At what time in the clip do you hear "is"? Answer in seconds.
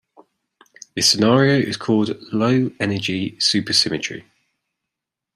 1.59-1.77